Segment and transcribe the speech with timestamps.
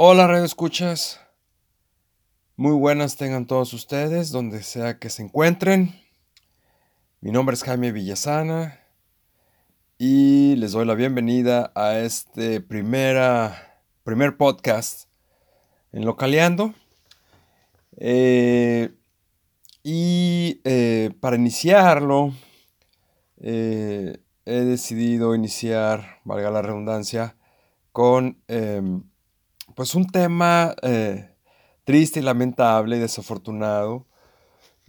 [0.00, 1.20] Hola, radio escuchas.
[2.54, 5.92] Muy buenas tengan todos ustedes, donde sea que se encuentren.
[7.20, 8.78] Mi nombre es Jaime Villasana
[9.98, 15.08] y les doy la bienvenida a este primera, primer podcast
[15.90, 16.74] en Localeando.
[17.96, 18.94] Eh,
[19.82, 22.34] y eh, para iniciarlo,
[23.38, 27.34] eh, he decidido iniciar, valga la redundancia,
[27.90, 29.02] con em,
[29.78, 31.30] pues un tema eh,
[31.84, 34.08] triste y lamentable y desafortunado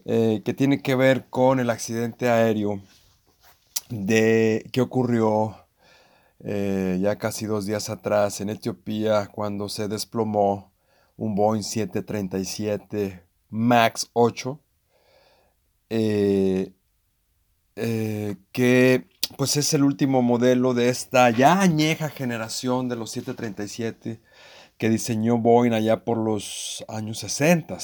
[0.04, 2.82] eh, que tiene que ver con el accidente aéreo
[3.90, 5.56] de, que ocurrió
[6.40, 10.74] eh, ya casi dos días atrás en Etiopía cuando se desplomó
[11.18, 14.60] un Boeing 737 MAX 8
[15.88, 16.74] que
[19.38, 24.20] pues es el último modelo de esta ya añeja generación de los 737
[24.80, 27.78] que diseñó Boeing allá por los años 60.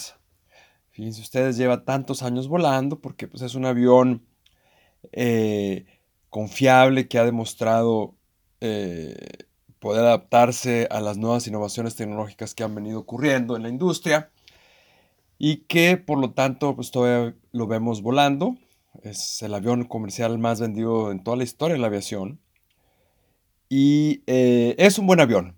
[0.91, 4.25] Fíjense ustedes, lleva tantos años volando porque pues, es un avión
[5.11, 5.85] eh,
[6.29, 8.15] confiable que ha demostrado
[8.61, 9.17] eh,
[9.79, 14.31] poder adaptarse a las nuevas innovaciones tecnológicas que han venido ocurriendo en la industria
[15.37, 18.55] y que por lo tanto pues, todavía lo vemos volando.
[19.03, 22.39] Es el avión comercial más vendido en toda la historia de la aviación.
[23.67, 25.57] Y eh, es un buen avión.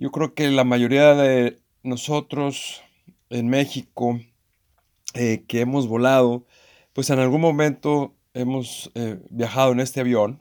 [0.00, 2.80] Yo creo que la mayoría de nosotros
[3.28, 4.18] en México
[5.12, 6.46] eh, que hemos volado,
[6.94, 10.40] pues en algún momento hemos eh, viajado en este avión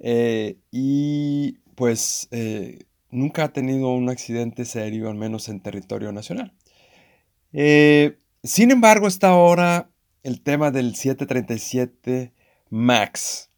[0.00, 2.30] eh, y pues
[3.10, 6.54] nunca ha tenido un accidente serio, al menos en territorio nacional.
[7.52, 9.90] sin embargo, está ahora
[10.22, 12.32] el tema del 737
[12.70, 13.50] MAX,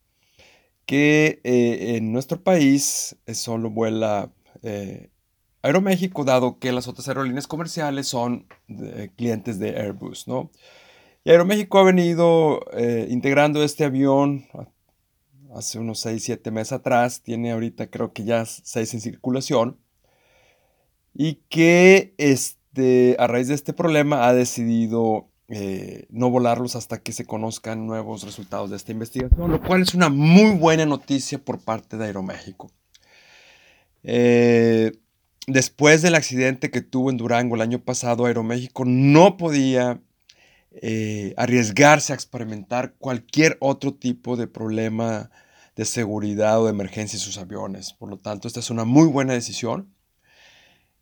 [0.85, 4.33] que en nuestro país solo vuela
[4.63, 5.11] eh,
[5.63, 8.47] Aeroméxico, dado que las otras aerolíneas comerciales son
[9.17, 10.51] clientes de Airbus, ¿no?
[11.23, 14.47] Y Aeroméxico ha venido eh, integrando este avión
[15.55, 19.79] hace unos 6, 7 meses atrás, tiene ahorita creo que ya 6 en circulación,
[21.13, 27.13] y que este, a raíz de este problema ha decidido eh, no volarlos hasta que
[27.13, 31.61] se conozcan nuevos resultados de esta investigación, lo cual es una muy buena noticia por
[31.61, 32.71] parte de Aeroméxico.
[34.03, 34.93] Eh,
[35.47, 40.01] después del accidente que tuvo en Durango el año pasado, Aeroméxico no podía
[40.73, 45.31] eh, arriesgarse a experimentar cualquier otro tipo de problema
[45.77, 47.93] de seguridad o de emergencia en sus aviones.
[47.93, 49.95] Por lo tanto, esta es una muy buena decisión.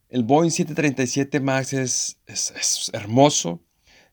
[0.08, 3.60] El Boeing 737 MAX es, es, hermoso.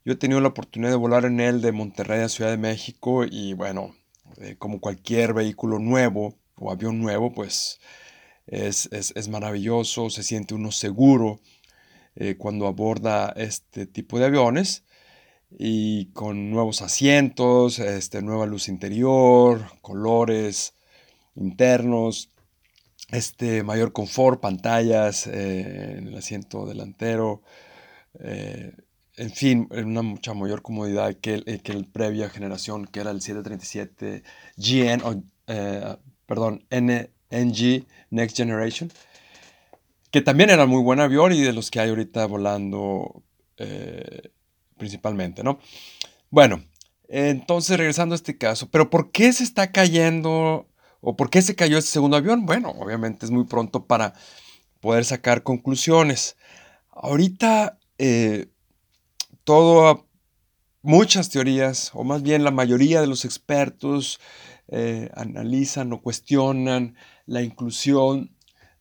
[0.04, 3.24] Yo he tenido la oportunidad de volar en él de Monterrey a Ciudad de México
[3.24, 3.96] y bueno,
[4.38, 7.80] eh, como cualquier vehículo nuevo o avión nuevo, pues
[8.48, 11.40] es, maravilloso, se siente uno seguro
[12.16, 14.84] eh, cuando aborda este tipo de aviones
[15.58, 20.76] y con nuevos asientos, este, nueva luz interior, colores
[21.36, 22.30] internos,
[23.12, 27.42] este, mayor confort, pantallas eh, en el asiento delantero,
[28.20, 28.74] eh,
[29.18, 33.22] en fin, una mucha mayor comodidad que el, que el previa generación que era el
[33.22, 34.24] 737
[34.58, 35.24] GN, o,
[36.26, 38.92] perdón, N, NG Next Generation,
[40.12, 43.24] que también era muy buen avión y de los que hay ahorita volando
[43.58, 44.32] eh,
[44.78, 45.60] principalmente, ¿no?
[46.30, 46.64] Bueno,
[47.08, 50.68] entonces regresando a este caso, pero ¿por qué se está cayendo
[51.02, 52.46] o por qué se cayó este segundo avión?
[52.46, 54.14] Bueno, obviamente es muy pronto para
[54.80, 56.36] poder sacar conclusiones.
[56.92, 58.48] Ahorita eh,
[59.44, 60.08] todo,
[60.82, 64.20] muchas teorías, o más bien la mayoría de los expertos
[64.68, 68.32] eh, analizan o cuestionan la inclusión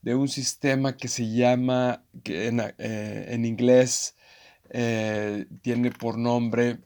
[0.03, 4.15] de un sistema que se llama, que en, eh, inglés
[4.69, 6.79] eh, tiene por nombre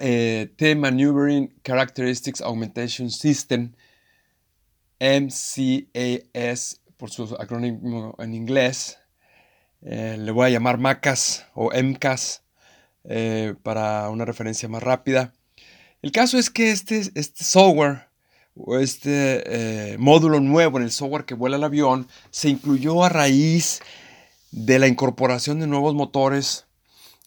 [0.00, 3.72] eh, Maneuvering Characteristics Augmentation System,
[4.98, 8.98] MCAS por su acrónimo en inglés.
[9.82, 12.42] Eh, le voy a llamar MACAS o MCAS
[13.62, 15.32] para una referencia más rápida.
[16.02, 18.07] El caso es que este, este software
[18.80, 23.80] este eh, módulo nuevo en el software que vuela el avión se incluyó a raíz
[24.50, 26.66] de la incorporación de nuevos motores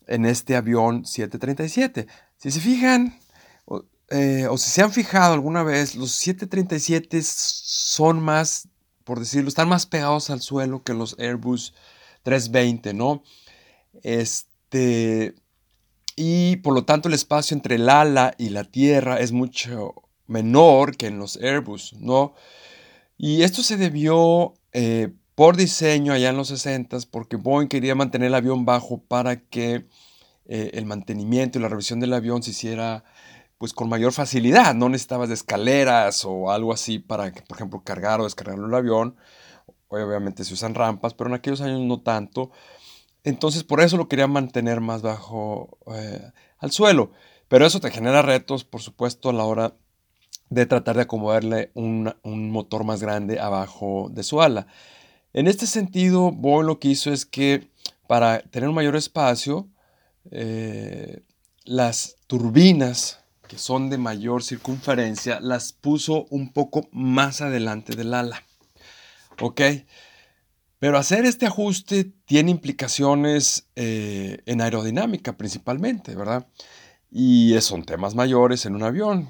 [0.08, 2.08] en este avión 737.
[2.38, 3.20] Si se fijan,
[3.66, 8.68] o, eh, o si se han fijado alguna vez, los 737 son más,
[9.04, 11.74] por decirlo, están más pegados al suelo que los Airbus
[12.24, 13.24] 320, ¿no?
[14.04, 15.36] Este,
[16.16, 19.94] y por lo tanto el espacio entre el ala y la tierra es mucho
[20.28, 22.34] menor que en los Airbus, ¿no?
[23.18, 28.28] Y esto se debió eh, por diseño allá en los 60 porque Boeing quería mantener
[28.28, 29.88] el avión bajo para que
[30.46, 33.04] eh, el mantenimiento y la revisión del avión se hiciera
[33.58, 34.74] pues con mayor facilidad.
[34.74, 39.16] No necesitabas de escaleras o algo así para por ejemplo, cargar o descargar el avión.
[39.88, 42.52] Obviamente se usan rampas, pero en aquellos años no tanto.
[43.24, 47.12] Entonces por eso lo quería mantener más bajo eh, al suelo.
[47.48, 49.76] Pero eso te genera retos, por supuesto, a la hora
[50.52, 52.14] de tratar de acomodarle un,
[52.52, 54.68] motor más grande abajo de su ala.
[55.34, 57.70] En este sentido, Boeing lo que hizo es que
[58.06, 59.70] para tener un mayor espacio,
[60.30, 61.24] eh,
[61.64, 68.44] las turbinas que son de mayor circunferencia las puso un poco más adelante del ala.
[69.40, 69.62] ¿Ok?
[70.80, 76.46] Pero hacer este ajuste tiene implicaciones eh, en aerodinámica principalmente, ¿verdad?
[77.14, 79.30] Y son temas mayores en un avión.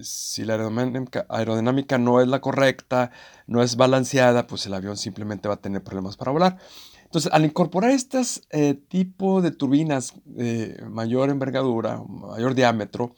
[0.00, 3.10] si la aerodinámica, no es la correcta,
[3.46, 6.58] no es balanceada, pues el avión simplemente va a tener problemas para volar.
[7.04, 13.14] Entonces, al incorporar este tipo de turbinas de mayor envergadura, mayor diámetro,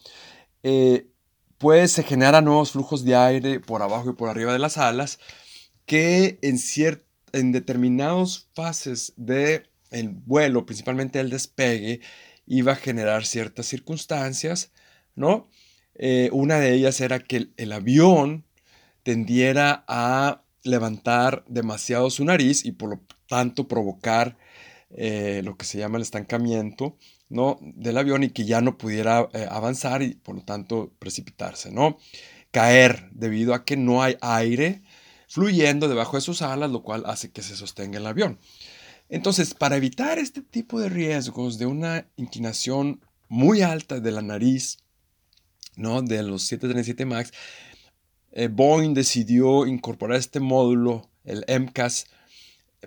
[0.65, 1.07] eh,
[1.59, 5.21] pues se generan nuevos flujos de aire por abajo y por arriba de las alas
[5.87, 6.59] que en
[7.33, 12.01] en determinadas fases del el vuelo, principalmente el despegue,
[12.47, 14.73] iba a generar ciertas circunstancias,
[15.15, 15.49] ¿no?
[15.95, 18.45] Eh, una de ellas era que el, avión
[19.03, 24.37] tendiera a levantar demasiado su nariz y por lo tanto provocar
[24.91, 26.97] eh, lo que se llama el estancamiento
[27.29, 27.59] ¿no?
[27.61, 31.99] del avión y que ya no pudiera eh, avanzar y por lo tanto precipitarse, ¿no?
[32.51, 34.83] Caer debido a que no hay aire
[35.29, 38.39] fluyendo debajo de sus alas, lo cual hace que se sostenga el avión.
[39.09, 44.79] Entonces, para evitar este tipo de riesgos de una inclinación muy alta de la nariz,
[45.77, 46.03] ¿no?
[46.03, 47.33] de los 737 MAX,
[48.33, 52.07] eh, Boeing decidió incorporar este módulo, el MCAS,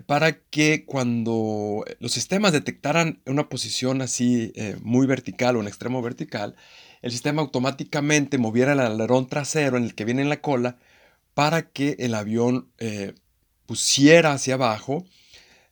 [0.06, 6.02] para que cuando los sistemas detectaran una posición así eh, muy vertical o en extremo
[6.02, 6.54] vertical,
[7.02, 10.78] el sistema automáticamente moviera el alerón trasero en el que viene en la cola
[11.34, 13.14] para que el avión eh,
[13.66, 15.04] pusiera hacia abajo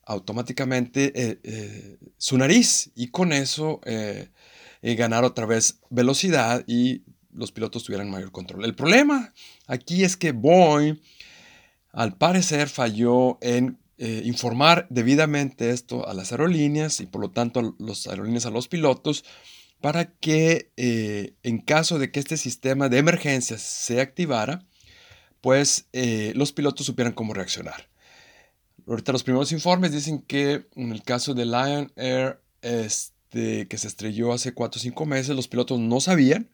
[0.06, 3.80] automáticamente eh, eh, su nariz y con eso
[4.82, 8.64] ganar otra vez velocidad y los pilotos tuvieran mayor control.
[8.64, 9.34] El problema
[9.66, 11.00] aquí es que Boeing
[11.92, 17.74] al parecer falló en informar debidamente esto a las aerolíneas y por lo tanto a
[17.78, 19.24] los aerolíneas a los pilotos
[19.80, 20.70] para que
[21.42, 24.64] en caso de que este sistema de emergencia se activara,
[25.46, 27.88] pues eh, los pilotos supieran cómo reaccionar.
[28.86, 33.88] Ahorita los primeros informes dicen que en el caso de Lion Air, este, que se
[33.88, 36.50] estrelló hace 4 o 5 meses, los pilotos no sabían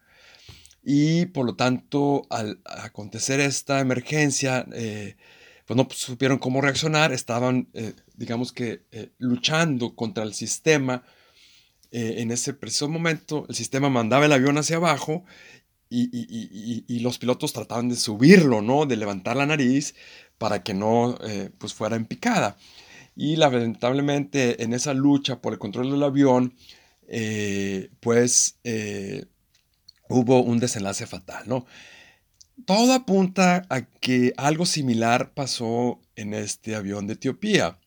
[0.83, 5.17] y por lo tanto al acontecer esta emergencia, eh,
[5.67, 8.83] pues no supieron cómo reaccionar, estaban, eh, digamos que,
[9.19, 11.05] luchando contra el sistema.
[11.95, 15.25] en ese preciso momento, el sistema mandaba el avión hacia abajo
[15.95, 18.87] y, los pilotos trataban de subirlo, ¿no?
[18.87, 19.95] De levantar la nariz
[20.43, 22.57] para que no eh, pues fuera en picada.
[23.15, 26.57] Y lamentablemente en esa lucha por el control del avión,
[27.07, 29.27] eh, pues eh,
[30.09, 31.65] hubo un desenlace fatal, ¿no?
[32.67, 37.79] Todo apunta a que algo similar pasó en este avión de Etiopía.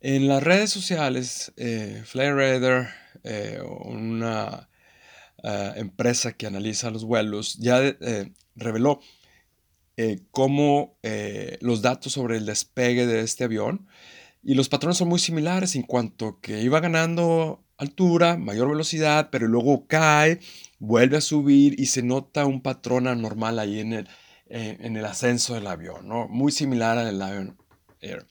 [0.00, 2.04] En las redes sociales, eh,
[3.86, 4.68] una
[5.74, 7.80] empresa que analiza los vuelos ya
[8.54, 9.00] reveló
[9.98, 10.96] eh, cómo
[11.60, 13.88] los datos sobre el despegue de este avión
[14.42, 19.48] y los patrones son muy similares en cuanto que iba ganando altura, mayor velocidad, pero
[19.48, 20.40] luego cae,
[20.78, 24.08] vuelve a subir y se nota un patrón anormal ahí en el,
[24.48, 26.28] en el ascenso del avión, ¿no?
[26.28, 27.58] Muy similar al Lion
[28.00, 28.26] Air.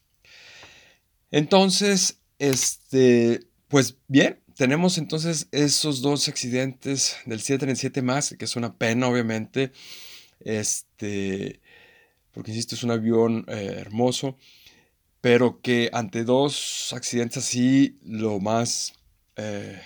[1.31, 8.77] Entonces, este, pues bien, tenemos entonces esos dos accidentes del 737 más, que es una
[8.77, 9.71] pena, obviamente.
[10.47, 11.59] Este,
[12.31, 14.37] porque insisto, es un avión eh, hermoso,
[15.19, 18.93] pero que ante dos accidentes así, lo más,
[19.35, 19.81] eh,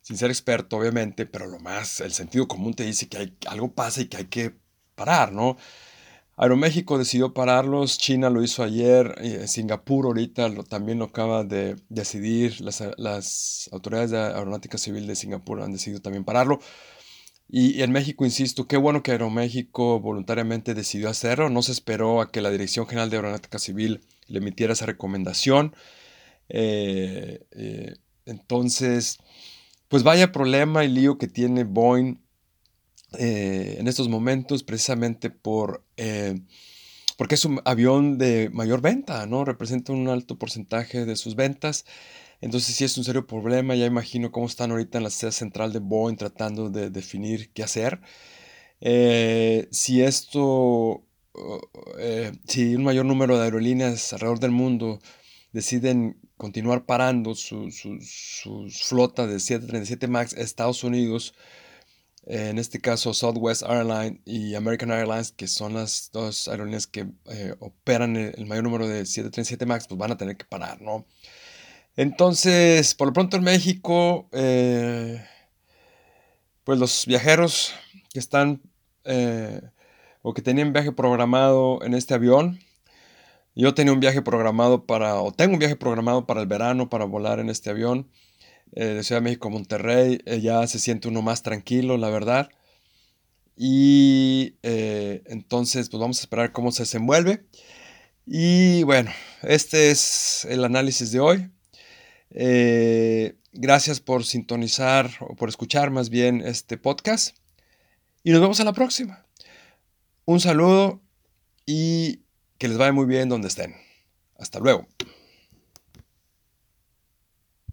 [0.00, 3.72] sin ser experto, obviamente, pero lo más, el sentido común te dice que hay, algo
[3.72, 4.54] pasa y que hay que
[4.94, 5.56] parar, ¿no?
[6.36, 12.60] Aeroméxico decidió pararlos, China lo hizo ayer, eh, Singapur ahorita también lo acaba de decidir,
[12.60, 16.60] las, autoridades de aeronáutica civil de Singapur han decidido también pararlo.
[17.48, 22.30] Y, en México, insisto, qué bueno que Aeroméxico voluntariamente decidió hacerlo, no se esperó a
[22.30, 25.74] que la Dirección General de Aeronáutica Civil le emitiera esa recomendación.
[26.50, 27.94] Eh, eh,
[28.26, 29.18] entonces,
[29.88, 32.18] pues vaya problema y lío que tiene Boeing
[33.18, 36.42] eh, en estos momentos precisamente por eh,
[37.16, 39.44] porque es un avión de mayor venta, ¿no?
[39.44, 41.84] Representa un alto porcentaje de sus ventas.
[42.40, 43.74] Entonces sí es un serio problema.
[43.74, 47.62] Ya imagino cómo están ahorita en la sede central de Boeing tratando de definir qué
[47.62, 48.00] hacer.
[48.80, 51.04] Eh, si esto,
[51.98, 55.00] eh, si un mayor número de aerolíneas alrededor del mundo
[55.52, 57.68] deciden continuar parando su,
[58.70, 61.34] flota de 737 MAX a Estados Unidos,
[62.26, 67.54] en este caso Southwest Airlines y American Airlines, que son las dos aerolíneas que eh,
[67.58, 71.06] operan el, mayor número de 737 MAX, pues van a tener que parar, ¿no?
[71.98, 75.20] Entonces, por lo pronto en México, eh,
[76.62, 77.74] pues los viajeros
[78.12, 78.62] que están
[79.02, 79.60] eh,
[80.22, 82.60] o que tenían viaje programado en este avión,
[83.56, 87.04] yo tenía un viaje programado para, o tengo un viaje programado para el verano para
[87.04, 88.08] volar en este avión
[88.76, 90.20] eh, de Ciudad de México a Monterrey.
[90.40, 92.48] Ya se siente uno más tranquilo, la verdad.
[93.56, 97.44] Y entonces, pues vamos a esperar cómo se desenvuelve.
[98.24, 99.10] Y bueno,
[99.42, 101.50] este es el análisis de hoy.
[102.30, 107.36] Gracias por sintonizar o por escuchar más bien este podcast.
[108.22, 109.26] Y nos vemos a la próxima.
[110.24, 111.00] Un saludo
[111.64, 112.22] y
[112.58, 113.74] que les vaya muy bien donde estén.
[114.36, 114.86] Hasta luego.